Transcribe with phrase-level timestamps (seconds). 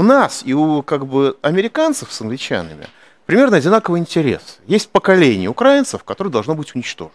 [0.00, 2.86] у нас и у как бы американцев с англичанами
[3.26, 4.40] примерно одинаковый интерес.
[4.66, 7.12] Есть поколение украинцев, которое должно быть уничтожено.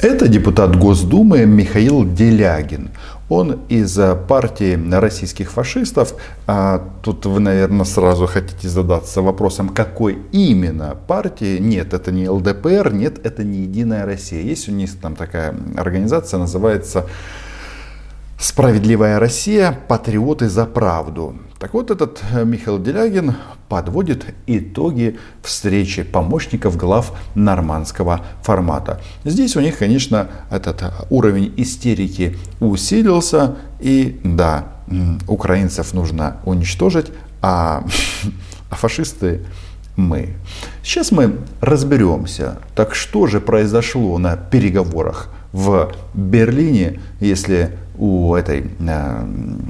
[0.00, 2.90] Это депутат Госдумы Михаил Делягин.
[3.28, 3.98] Он из
[4.28, 6.14] партии российских фашистов.
[6.46, 11.58] А тут вы, наверное, сразу хотите задаться вопросом, какой именно партии.
[11.58, 14.40] Нет, это не ЛДПР, нет, это не Единая Россия.
[14.40, 17.06] Есть у них там такая организация, называется
[18.42, 21.36] Справедливая Россия, патриоты за правду.
[21.60, 23.36] Так вот, этот э, Михаил Делягин
[23.68, 29.00] подводит итоги встречи помощников глав нормандского формата.
[29.24, 33.54] Здесь у них, конечно, этот уровень истерики усилился.
[33.78, 34.64] И да,
[35.28, 37.84] украинцев нужно уничтожить, а,
[38.70, 39.46] а фашисты
[39.94, 40.34] мы.
[40.82, 49.24] Сейчас мы разберемся, так что же произошло на переговорах в Берлине, если у этой э,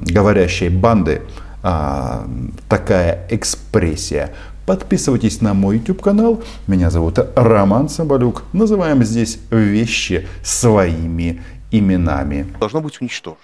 [0.07, 1.23] говорящей банды
[1.63, 2.27] э,
[2.69, 4.35] такая экспрессия.
[4.67, 6.43] Подписывайтесь на мой YouTube канал.
[6.67, 8.45] Меня зовут Роман Соболюк.
[8.53, 12.47] Называем здесь вещи своими именами.
[12.61, 13.41] Должно быть уничтожено.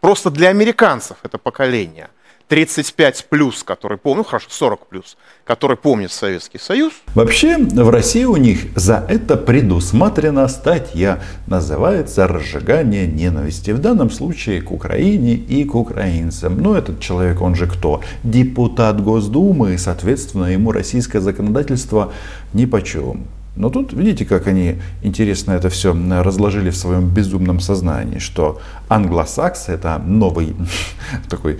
[0.00, 2.08] Просто для американцев это поколение–
[2.52, 6.92] 35 плюс, который помню, ну хорошо, 40 плюс, который помнит Советский Союз.
[7.14, 13.70] Вообще в России у них за это предусмотрена статья, называется «Разжигание ненависти».
[13.70, 16.60] В данном случае к Украине и к украинцам.
[16.60, 18.02] Но этот человек, он же кто?
[18.22, 22.12] Депутат Госдумы, и, соответственно, ему российское законодательство
[22.52, 23.28] ни по чем.
[23.54, 29.72] Но тут видите, как они интересно это все разложили в своем безумном сознании, что англосаксы
[29.72, 30.56] это новый
[31.28, 31.58] такой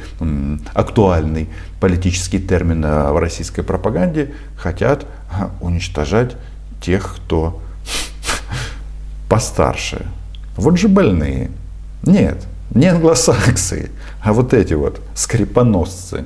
[0.73, 1.49] актуальный
[1.81, 5.07] политический термин э, в российской пропаганде, хотят
[5.61, 6.37] уничтожать
[6.81, 7.61] тех, кто
[9.29, 10.07] постарше.
[10.57, 11.51] Вот же больные.
[12.05, 13.91] Нет, не англосаксы,
[14.23, 16.25] а вот эти вот скрипоносцы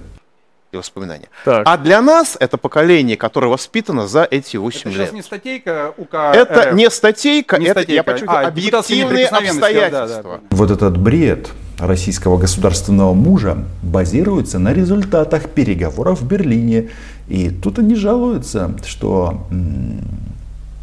[0.73, 1.29] и воспоминания.
[1.45, 1.63] Так.
[1.67, 5.13] А для нас это поколение, которое воспитано за эти 8 это лет.
[5.13, 7.93] не статейка УК Это не статейка, не это, статейка.
[7.95, 9.91] я подчеркиваю, а, объективные обстоятельства.
[9.91, 10.41] Да, да, да.
[10.51, 16.91] Вот этот бред российского государственного мужа базируется на результатах переговоров в Берлине.
[17.29, 19.47] И тут они жалуются, что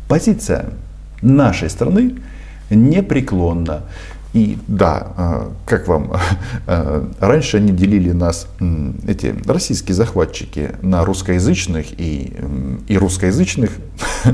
[0.07, 0.69] позиция
[1.21, 2.15] нашей страны
[2.69, 3.83] непреклонна.
[4.33, 6.11] И да, а, как вам,
[6.65, 8.47] а, раньше они делили нас,
[9.07, 12.33] эти российские захватчики, на русскоязычных и,
[12.87, 13.71] и русскоязычных.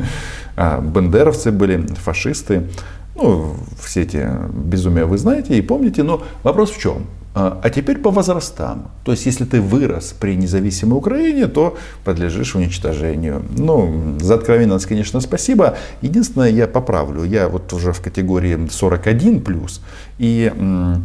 [0.62, 2.68] А, бендеровцы были, фашисты.
[3.16, 7.06] Ну, все эти безумия вы знаете и помните, но вопрос в чем?
[7.36, 8.90] А, а теперь по возрастам.
[9.04, 13.44] То есть, если ты вырос при независимой Украине, то подлежишь уничтожению.
[13.56, 15.78] Ну, за откровенность, конечно, спасибо.
[16.02, 17.24] Единственное, я поправлю.
[17.24, 19.42] Я вот уже в категории 41+.
[19.42, 19.82] плюс.
[20.18, 20.52] И,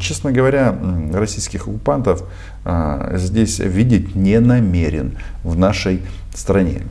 [0.01, 0.75] честно говоря,
[1.13, 2.25] российских оккупантов
[2.65, 6.01] а, здесь видеть не намерен в нашей
[6.35, 6.83] стране.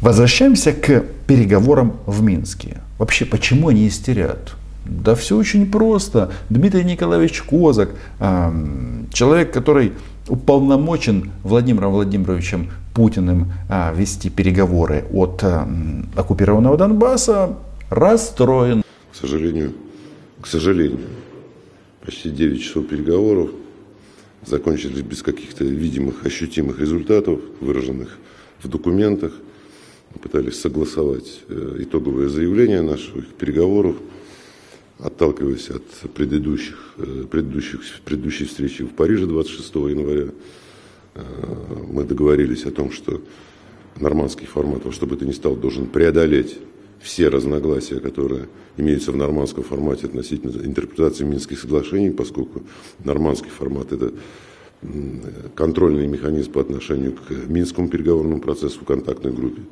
[0.00, 2.78] Возвращаемся к переговорам в Минске.
[2.98, 4.56] Вообще, почему они истерят?
[4.88, 6.32] Да все очень просто.
[6.48, 7.90] Дмитрий Николаевич Козак,
[9.12, 9.92] человек, который
[10.28, 15.44] уполномочен Владимиром Владимировичем Путиным а, вести переговоры от
[16.16, 17.56] оккупированного Донбасса,
[17.90, 18.82] расстроен.
[19.12, 19.74] К сожалению,
[20.40, 21.00] к сожалению,
[22.04, 23.50] почти 9 часов переговоров
[24.44, 28.18] закончились без каких-то видимых, ощутимых результатов, выраженных
[28.62, 29.32] в документах.
[30.14, 33.96] Мы пытались согласовать э, итоговое заявление наших переговоров–
[34.98, 35.84] отталкиваясь от
[36.14, 40.28] предыдущих, э, предыдущих, предыдущей встречи в Париже 26 января,
[41.14, 41.22] э,
[41.90, 43.20] мы договорились о том, что
[44.00, 46.58] нормандский формат, во что бы то ни стало, должен преодолеть
[47.00, 52.62] все разногласия, которые имеются в нормандском формате относительно интерпретации Минских соглашений, поскольку
[53.04, 54.12] нормандский формат– это
[55.54, 59.62] контрольный механизм по отношению к Минскому переговорному процессу в контактной группе.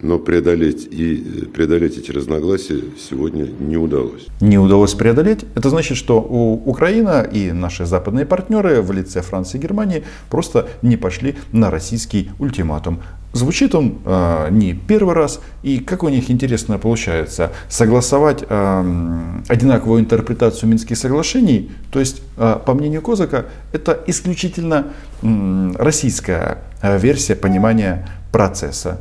[0.00, 4.26] Но преодолеть, и преодолеть эти разногласия сегодня не удалось.
[4.40, 5.44] Не удалось преодолеть.
[5.56, 10.68] Это значит, что у Украина и наши западные партнеры в лице Франции и Германии просто
[10.82, 13.00] не пошли на российский ультиматум.
[13.32, 20.00] Звучит он э, не первый раз, и как у них интересно получается согласовать э, одинаковую
[20.00, 24.86] интерпретацию Минских соглашений, то есть, э, по мнению Козака, это исключительно
[25.22, 28.98] э, российская э, версия понимания процесса.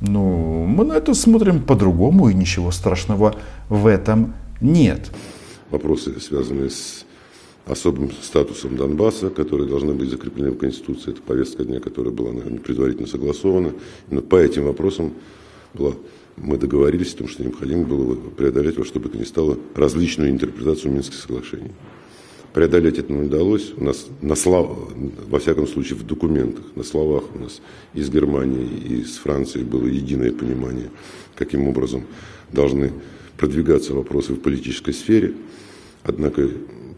[0.00, 3.34] Ну, мы на это смотрим по-другому, и ничего страшного
[3.68, 5.10] в этом нет.
[5.70, 7.06] Вопросы, связанные с
[7.66, 11.10] особым статусом Донбасса, которые должны быть закреплены в Конституции.
[11.10, 13.72] Это повестка дня, которая была наверное, предварительно согласована.
[14.10, 15.14] Но по этим вопросам
[15.74, 15.94] была,
[16.36, 20.30] мы договорились о том, что необходимо было преодолеть во что бы то ни стало различную
[20.30, 21.72] интерпретацию Минских соглашений.
[22.56, 23.74] Преодолеть это не удалось.
[23.76, 24.88] У нас на слов...
[25.28, 27.60] во всяком случае в документах, на словах у нас
[27.92, 30.88] и с Германией, и с Францией было единое понимание,
[31.34, 32.04] каким образом
[32.50, 32.92] должны
[33.36, 35.34] продвигаться вопросы в политической сфере.
[36.02, 36.48] Однако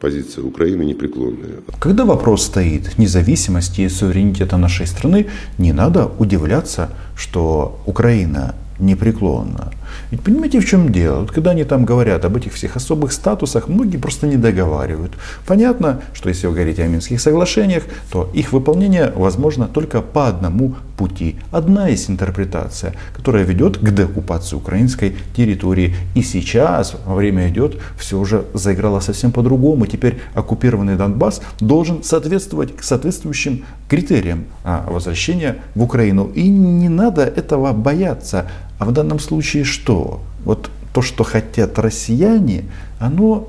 [0.01, 1.57] позиция Украины непреклонная.
[1.81, 5.27] Когда вопрос стоит независимости и суверенитета нашей страны,
[5.59, 9.73] не надо удивляться, что Украина непреклонна.
[10.11, 11.21] Ведь понимаете, в чем дело?
[11.21, 15.13] Вот когда они там говорят об этих всех особых статусах, многие просто не договаривают.
[15.47, 20.75] Понятно, что если вы говорите о Минских соглашениях, то их выполнение возможно только по одному
[20.97, 21.37] пути.
[21.53, 25.95] Одна есть интерпретация, которая ведет к деоккупации украинской территории.
[26.15, 29.87] И сейчас, время идет, все уже заиграло совсем по-другому.
[29.87, 36.31] Теперь оккупированный Донбасс должен соответствовать к соответствующим критериям возвращения в Украину.
[36.35, 38.47] И не надо этого бояться.
[38.79, 40.21] А в данном случае что?
[40.45, 42.65] Вот то, что хотят россияне,
[43.01, 43.49] оно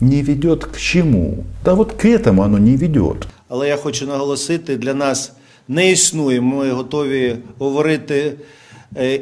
[0.00, 1.44] не ведет к чему?
[1.64, 3.26] Да вот к этому оно не ведет.
[3.48, 5.32] Але я хочу наголосити, для нас
[5.68, 6.40] не існує.
[6.40, 8.34] Ми готові говорити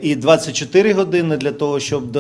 [0.03, 2.17] і 24 години для того, щоб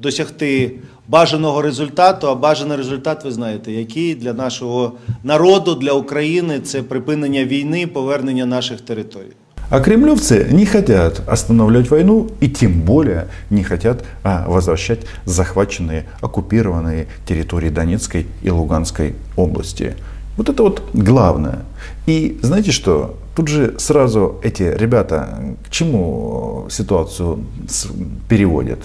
[0.00, 0.72] досягти
[1.08, 2.28] бажаного результату.
[2.28, 4.92] А бажаний результат, ви знаєте, який для нашого
[5.24, 9.32] народу, для України це припинення війни, повернення наших територій.
[9.68, 17.08] А кремлевцы не хотят останавливать войну и тем более не хотят а, возвращать захваченные, оккупированные
[17.26, 19.94] территории Донецкой и Луганской области.
[20.36, 21.60] Вот это вот главное.
[22.06, 23.18] И знаете что?
[23.34, 27.44] Тут же сразу эти ребята к чему ситуацию
[28.28, 28.78] переводят?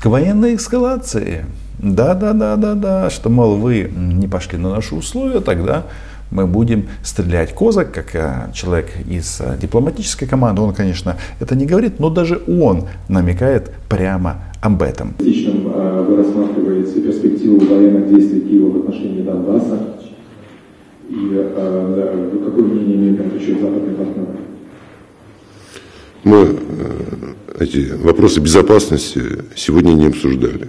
[0.00, 1.44] К военной эскалации.
[1.78, 5.84] Да, да, да, да, да, что, мол, вы не пошли на наши условия, тогда
[6.30, 7.54] мы будем стрелять.
[7.54, 12.40] Козак, как э, человек из э, дипломатической команды, он, конечно, это не говорит, но даже
[12.46, 15.14] он намекает прямо об этом.
[15.18, 19.78] Э, вы рассматриваете перспективу военных действий Киева в отношении Донбасса?
[21.08, 21.50] И
[22.44, 24.38] какое мнение имеют на этот счет западные партнеры?
[26.22, 26.56] Мы
[27.58, 29.20] эти вопросы безопасности
[29.56, 30.68] сегодня не обсуждали.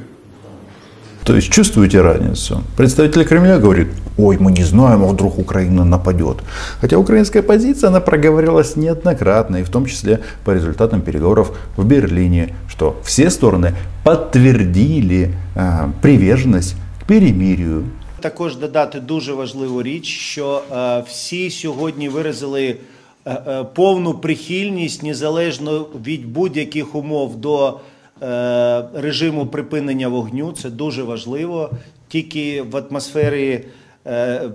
[1.23, 2.63] То есть чувствуете разницу?
[2.75, 3.87] Представитель Кремля говорит,
[4.18, 6.36] ой, мы не знаем, а вдруг Украина нападет.
[6.80, 12.54] Хотя украинская позиция, она проговорилась неоднократно, и в том числе по результатам переговоров в Берлине,
[12.68, 13.74] что все стороны
[14.04, 17.84] подтвердили э, приверженность к перемирию.
[18.20, 22.76] Також додати дуже важливу річ, що е, всі сьогодні виразили
[23.24, 27.80] е, е, повну прихильність незалежно від будь-яких умов до
[28.22, 30.52] Е, режиму припинення вогню.
[30.52, 31.70] Це дуже важливо.
[32.08, 33.64] Тільки в атмосфері е,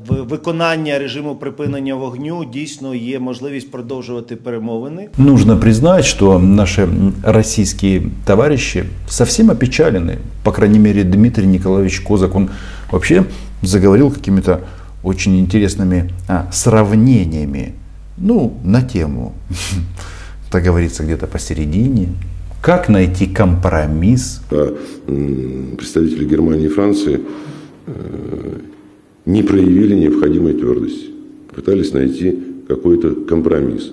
[0.07, 5.09] виконання режиму припинення вогню дійсно є можливість продовжувати перемовини.
[5.17, 6.87] Нужно признать, что наши
[7.23, 10.17] российские товарищи совсем опечалены.
[10.43, 12.49] По крайней мере, Дмитрий Николаевич Козак, он
[12.91, 13.23] вообще
[13.61, 14.59] заговорил какими-то
[15.03, 17.73] очень интересными а, сравнениями.
[18.17, 19.33] Ну, на тему,
[20.51, 22.07] так говорится, где-то посередине.
[22.61, 24.41] Как найти компромисс?
[24.51, 24.77] А
[25.77, 27.19] представители Германии и Франции
[27.87, 28.59] э,
[29.26, 31.06] не проявили необходимой твердости.
[31.54, 32.38] Пытались найти
[32.68, 33.92] какой-то компромисс.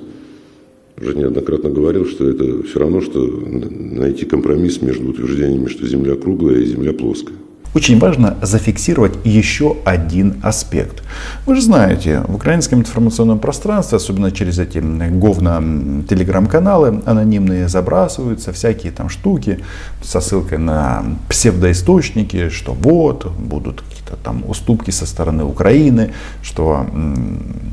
[1.02, 6.60] Уже неоднократно говорил, что это все равно, что найти компромисс между утверждениями, что Земля круглая
[6.60, 7.36] и Земля плоская.
[7.74, 11.04] Очень важно зафиксировать еще один аспект.
[11.48, 18.92] Вы же знаете, в украинском информационном пространстве, особенно через эти говно телеграм-каналы анонимные, забрасываются всякие
[18.92, 19.60] там штуки
[20.04, 26.86] со ссылкой на псевдоисточники, что вот, будут какие-то там уступки со стороны Украины, что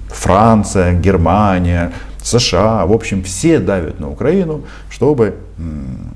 [0.08, 5.34] Франция, Германия, США, в общем, все давят на Украину, чтобы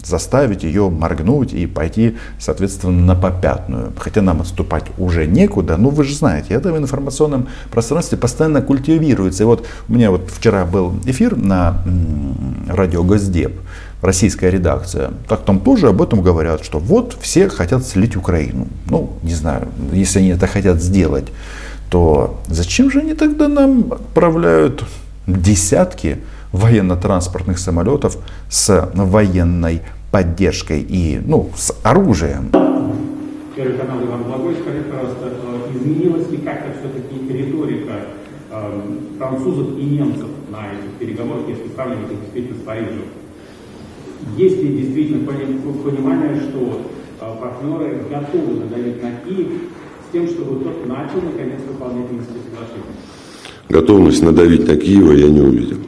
[0.04, 3.92] заставить ее моргнуть и пойти, соответственно, на попятную.
[3.98, 9.42] Хотя нам отступать уже некуда, но вы же знаете, это в информационном пространстве постоянно культивируется.
[9.42, 11.82] И вот у меня вот вчера был эфир на
[12.68, 13.58] радио Госдеп,
[14.00, 18.66] российская редакция, так там тоже об этом говорят, что вот все хотят слить Украину.
[18.86, 21.26] Ну, не знаю, если они это хотят сделать,
[21.90, 24.84] то зачем же они тогда нам отправляют
[25.26, 26.18] десятки
[26.52, 28.16] военно-транспортных самолетов
[28.48, 32.50] с военной поддержкой и ну, с оружием.
[33.56, 37.92] Первый канал Иван Благой, скажи, пожалуйста, э, изменилась ли как-то все-таки риторика
[38.50, 38.80] э,
[39.18, 43.04] французов и немцев на этих переговорах, если сравнивать их действительно с Парижем?
[44.36, 46.82] Есть ли действительно понимание, что
[47.20, 49.48] э, партнеры готовы надавить на Киев
[50.08, 53.13] с тем, чтобы тот начал наконец выполнять Минские соглашения?
[53.68, 55.78] Готовность надавить на Киева я не увидел.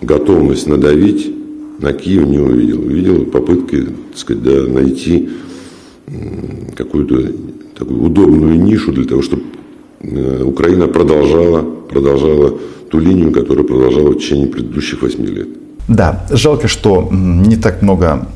[0.00, 1.32] Готовность надавить
[1.80, 2.80] на Киев не увидел.
[2.80, 5.28] Увидел попытки так сказать, да, найти
[6.76, 7.32] какую-то
[7.76, 9.42] такую удобную нишу для того, чтобы
[10.00, 12.54] э, Украина продолжала, продолжала
[12.90, 15.48] ту линию, которую продолжала в течение предыдущих восьми лет.
[15.88, 18.26] Да, жалко, что не так много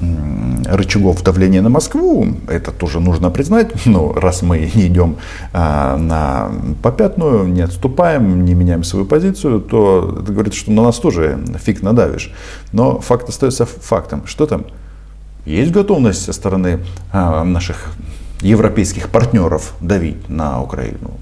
[0.70, 5.16] рычагов давления на Москву, это тоже нужно признать, но раз мы не идем
[5.52, 6.50] а, на
[6.82, 11.82] попятную, не отступаем, не меняем свою позицию, то это говорит, что на нас тоже фиг
[11.82, 12.32] надавишь.
[12.72, 14.26] Но факт остается фактом.
[14.26, 14.64] Что там?
[15.44, 16.80] Есть готовность со стороны
[17.12, 17.92] а, наших
[18.40, 21.12] европейских партнеров давить на Украину?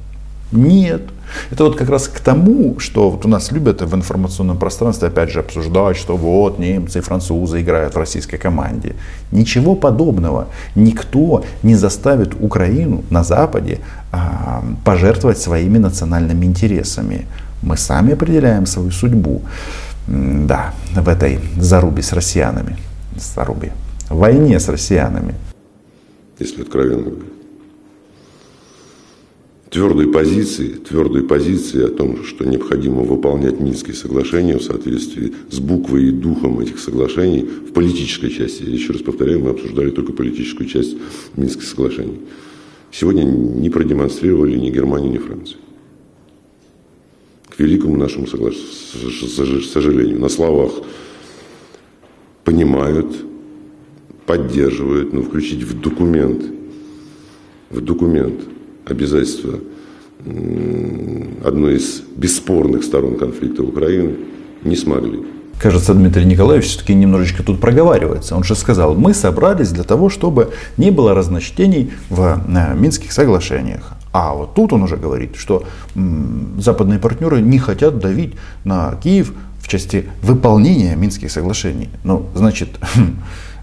[0.52, 1.02] Нет.
[1.50, 5.30] Это вот как раз к тому, что вот у нас любят в информационном пространстве опять
[5.30, 8.94] же обсуждать, что вот немцы и французы играют в российской команде.
[9.32, 10.46] Ничего подобного.
[10.74, 13.78] Никто не заставит Украину на Западе
[14.12, 17.26] а, пожертвовать своими национальными интересами.
[17.62, 19.42] Мы сами определяем свою судьбу.
[20.06, 22.76] Да, в этой зарубе с россиянами.
[23.34, 23.72] Зарубе.
[24.08, 25.34] Войне с россиянами.
[26.38, 27.37] Если откровенно говорить
[29.70, 36.08] твердой позиции, твердой позиции о том, что необходимо выполнять Минские соглашения в соответствии с буквой
[36.08, 38.62] и духом этих соглашений в политической части.
[38.62, 40.96] Я еще раз повторяю, мы обсуждали только политическую часть
[41.36, 42.20] Минских соглашений.
[42.90, 45.58] Сегодня не продемонстрировали ни Германия, ни Франция.
[47.54, 50.72] К великому нашему сожалению, на словах
[52.44, 53.08] понимают,
[54.24, 56.44] поддерживают, но включить в документ,
[57.68, 58.40] в документ
[58.90, 59.58] обязательства
[61.44, 64.14] одной из бесспорных сторон конфликта в Украине
[64.64, 65.20] не смогли.
[65.60, 68.36] Кажется, Дмитрий Николаевич все-таки немножечко тут проговаривается.
[68.36, 73.92] Он же сказал, мы собрались для того, чтобы не было разночтений в э, Минских соглашениях.
[74.12, 75.64] А вот тут он уже говорит, что
[76.58, 81.90] западные партнеры не хотят давить на Киев в части выполнения Минских соглашений.
[82.04, 82.68] Ну, значит,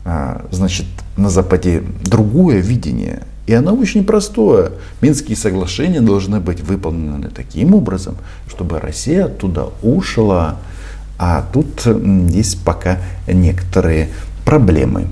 [0.03, 0.85] а, значит,
[1.17, 4.71] на Западе другое видение и оно очень простое.
[5.01, 10.57] Минские соглашения должны быть выполнены таким образом, чтобы Россия оттуда ушла.
[11.17, 14.09] А тут есть пока некоторые
[14.45, 15.07] проблемы.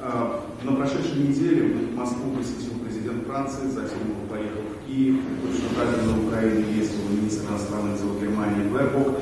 [0.00, 5.94] А, на прошедшей неделе Москву посетил президент Франции, затем он поехал в Киев, точно так
[5.94, 9.18] же на Украине ездил министр иностранных дел Германии Бербок.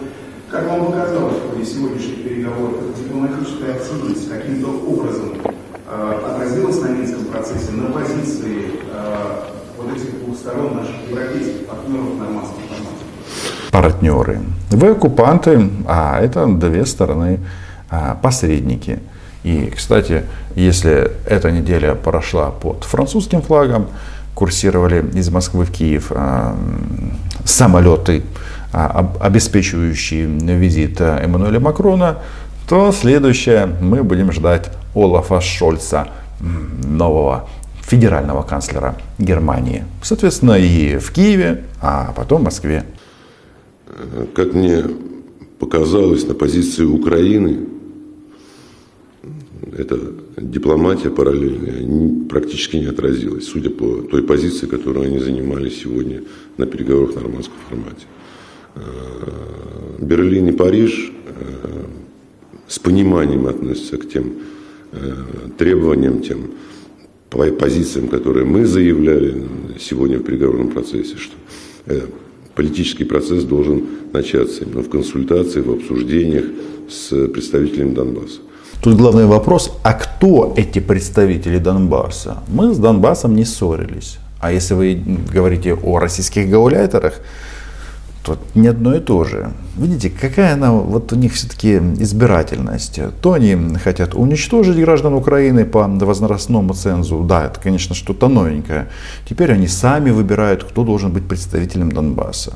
[0.51, 5.35] Как вам показалось в сегодняшних переговоров, дипломатическая активность каким-то образом
[5.91, 12.63] отразилось на Минском процессе на позиции э, вот этих двух сторон наших европейских партнеров нормандском
[12.69, 13.05] формате?
[13.73, 14.41] Партнеры.
[14.71, 17.41] Вы оккупанты, а это две стороны
[17.89, 19.01] а, посредники.
[19.43, 23.87] И, кстати, если эта неделя прошла под французским флагом,
[24.35, 26.55] курсировали из Москвы в Киев а,
[27.45, 28.23] самолеты,
[28.73, 32.19] а, обеспечивающие визит Эммануэля Макрона,
[32.69, 36.09] то следующее мы будем ждать Олафа Шольца,
[36.41, 37.49] нового
[37.83, 39.85] федерального канцлера Германии.
[40.03, 42.85] Соответственно, и в Киеве, а потом в Москве.
[44.35, 44.85] Как мне
[45.59, 47.67] показалось, на позиции Украины
[49.77, 49.99] эта
[50.37, 56.23] дипломатия параллельная практически не отразилась, судя по той позиции, которую они занимали сегодня
[56.57, 58.07] на переговорах в нормандском формате.
[58.75, 58.81] Э,
[60.01, 61.85] Берлин и Париж э,
[62.69, 64.33] с пониманием относятся к тем
[65.59, 66.51] требованиям, тем
[67.31, 69.47] позициям, которые мы заявляли
[69.79, 71.35] сегодня в переговорном процессе, что
[71.87, 72.01] э,
[72.55, 76.45] политический процесс должен начаться именно в консультации, в обсуждениях
[76.89, 78.41] с представителями Донбасса.
[78.83, 82.39] Тут главный вопрос, а кто эти представители Донбасса?
[82.49, 84.19] Мы с Донбассом не ссорились.
[84.41, 85.03] А если вы
[85.35, 87.21] говорите о российских гауляйтерах,
[88.23, 89.51] то не одно и то же.
[89.77, 93.01] Видите, какая она, вот у них все-таки избирательность.
[93.23, 97.21] То они хотят уничтожить граждан Украины по возрастному цензу.
[97.23, 98.89] Да, это, конечно, что-то новенькое.
[99.29, 102.53] Теперь они сами выбирают, кто должен быть представителем Донбасса.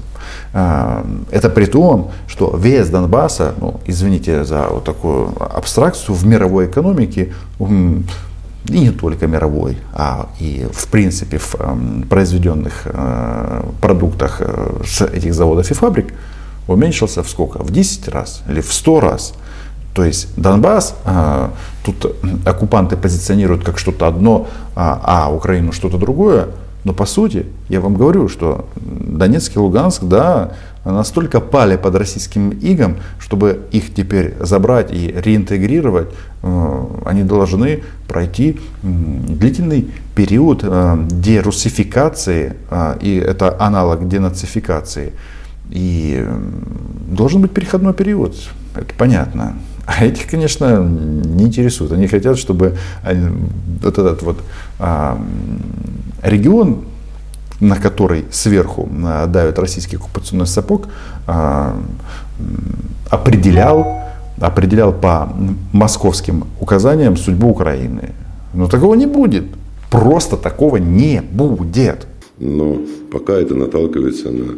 [0.53, 6.67] А, это при том, что вес Донбасса, ну, извините за вот такую абстракцию, в мировой
[6.67, 7.33] экономике
[8.69, 15.03] и не только мировой, а и в принципе в э, произведенных э, продуктах э, с
[15.03, 16.15] этих заводов и фабрик
[16.67, 17.63] уменьшился в сколько?
[17.63, 19.35] В 10 раз или в 100 раз.
[19.95, 21.49] То есть Донбасс, э,
[21.85, 22.17] тут
[22.47, 26.49] оккупанты позиционируют как что-то одно, а, а Украину что-то другое.
[26.85, 30.53] Но по сути, я вам говорю, что Донецк и Луганск, да,
[30.93, 36.09] настолько пали под российским игом, чтобы их теперь забрать и реинтегрировать,
[36.43, 45.13] э, они должны пройти длительный период э, дерусификации, э, и это аналог денацификации.
[45.71, 46.25] И
[47.09, 48.35] должен быть переходной период,
[48.77, 49.57] это понятно.
[49.87, 51.93] А этих, конечно, не интересует.
[51.93, 52.77] Они хотят, чтобы
[53.83, 54.43] вот этот вот
[54.79, 55.19] а,
[56.23, 56.85] регион,
[57.61, 58.89] на который сверху
[59.29, 60.89] давит российский оккупационный сапог,
[61.27, 61.77] а,
[63.11, 64.03] определял,
[64.41, 65.33] определял по
[65.73, 68.11] московским указаниям судьбу Украины.
[68.53, 69.45] Но такого не будет.
[69.91, 72.07] Просто такого не будет.
[72.39, 72.79] Но
[73.13, 74.55] пока это наталкивается на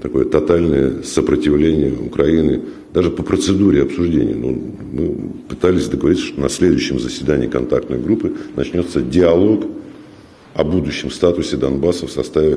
[0.00, 2.60] такое тотальное сопротивление Украины
[2.94, 4.34] даже по процедуре обсуждения.
[4.34, 4.58] Ну,
[4.92, 5.14] мы
[5.48, 9.64] пытались договориться, что на следующем заседании контактной группы начнется диалог
[10.58, 12.56] о будущем статусе Донбасса в составе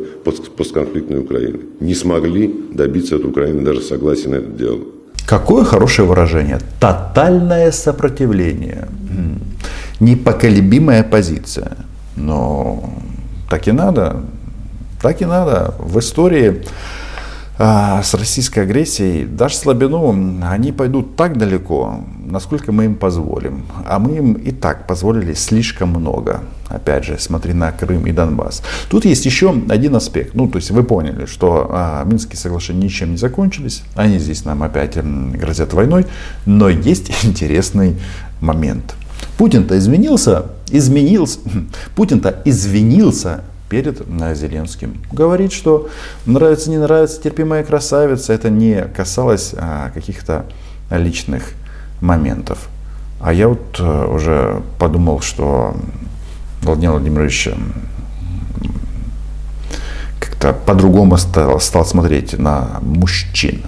[0.57, 1.59] постконфликтной Украины.
[1.79, 4.87] Не смогли добиться от Украины даже согласия на этот диалог.
[5.27, 6.59] Какое хорошее выражение.
[6.79, 8.87] Тотальное сопротивление.
[9.99, 11.77] Непоколебимая позиция.
[12.15, 12.91] Но
[13.51, 14.23] так и надо.
[14.99, 15.75] Так и надо.
[15.77, 16.63] В истории
[17.59, 21.99] а, с российской агрессией, даже слабину, они пойдут так далеко,
[22.31, 23.65] насколько мы им позволим.
[23.85, 26.41] А мы им и так позволили слишком много.
[26.69, 28.63] Опять же, смотри на Крым и Донбасс.
[28.89, 30.33] Тут есть еще один аспект.
[30.33, 33.83] Ну, то есть вы поняли, что а, Минские соглашения ничем не закончились.
[33.95, 36.05] Они здесь нам опять грозят войной.
[36.45, 37.97] Но есть интересный
[38.39, 38.95] момент.
[39.37, 41.39] Путин-то изменился, изменился,
[41.95, 43.99] Путин-то извинился перед
[44.35, 45.01] Зеленским.
[45.11, 45.89] Говорит, что
[46.25, 50.45] нравится, не нравится, терпимая красавица, это не касалось а, каких-то
[50.89, 51.53] личных
[52.01, 52.67] моментов.
[53.19, 55.75] А я вот а, уже подумал, что
[56.61, 57.49] Владимир Владимирович
[60.19, 63.61] как-то по-другому стал, стал смотреть на мужчин.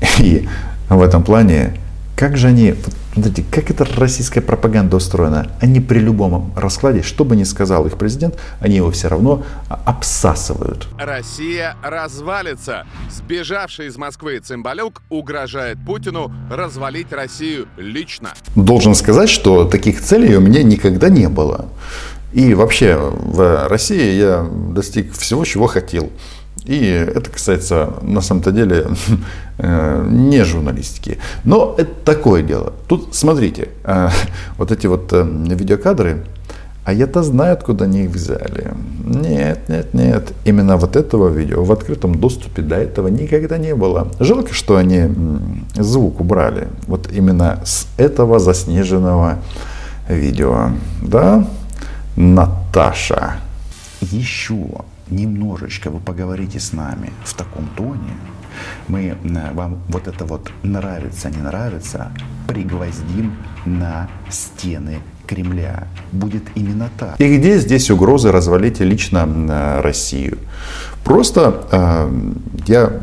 [0.18, 0.48] И
[0.88, 1.78] в этом плане,
[2.16, 2.74] как же они,
[3.14, 5.48] Смотрите, как эта российская пропаганда устроена.
[5.60, 10.88] Они при любом раскладе, что бы ни сказал их президент, они его все равно обсасывают.
[10.98, 12.86] Россия развалится.
[13.10, 18.30] Сбежавший из Москвы Цымбалюк угрожает Путину развалить Россию лично.
[18.56, 21.68] Должен сказать, что таких целей у меня никогда не было.
[22.32, 26.10] И вообще в России я достиг всего, чего хотел.
[26.64, 28.86] И это касается, на самом-то деле,
[29.58, 31.18] э, не журналистики.
[31.44, 32.72] Но это такое дело.
[32.88, 34.08] Тут, смотрите, э,
[34.58, 36.24] вот эти вот э, видеокадры,
[36.84, 38.74] а я-то знаю, откуда они их взяли.
[39.04, 40.32] Нет, нет, нет.
[40.44, 44.08] Именно вот этого видео в открытом доступе до этого никогда не было.
[44.20, 45.08] Жалко, что они
[45.74, 46.68] звук убрали.
[46.86, 49.38] Вот именно с этого заснеженного
[50.08, 50.72] видео.
[51.00, 51.46] Да,
[52.16, 53.36] Наташа.
[54.02, 58.12] Еще немножечко вы поговорите с нами в таком тоне,
[58.88, 62.12] мы э, вам вот это вот нравится, не нравится,
[62.46, 65.88] пригвоздим на стены Кремля.
[66.12, 67.20] Будет именно так.
[67.20, 70.38] И где здесь угрозы развалить лично э, Россию?
[71.02, 72.10] Просто э,
[72.66, 73.00] я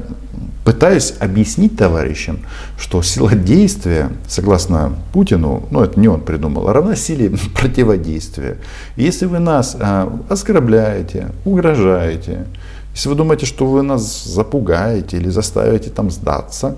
[0.72, 2.40] пытаюсь объяснить товарищам,
[2.78, 8.58] что сила действия, согласно Путину, ну это не он придумал, а равна силе противодействия.
[8.96, 12.46] И если вы нас а, оскорбляете, угрожаете,
[12.94, 16.78] если вы думаете, что вы нас запугаете или заставите там сдаться,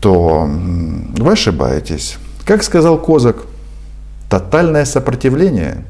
[0.00, 2.18] то вы ошибаетесь.
[2.44, 3.38] Как сказал Козак,
[4.30, 5.84] тотальное сопротивление.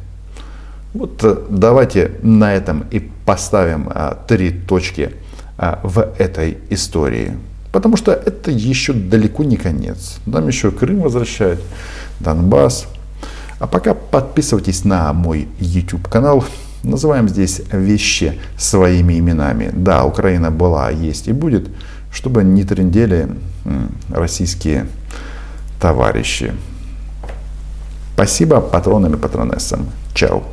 [0.95, 5.11] Вот э, давайте на этом и поставим а, три точки
[5.57, 7.37] в этой истории.
[7.73, 10.19] Потому что это еще далеко не конец.
[10.27, 11.61] Нам еще Крым возвращают,
[12.21, 12.87] Донбасс.
[13.59, 16.45] А пока подписывайтесь на мой YouTube канал.
[16.83, 19.71] Называем здесь вещи своими именами.
[19.73, 21.69] Да, Украина была, есть и будет,
[22.12, 23.29] чтобы не трендели
[24.11, 24.87] российские
[25.81, 26.53] товарищи.
[28.14, 29.87] Спасибо патронам и патронессам.
[30.14, 30.45] Чао.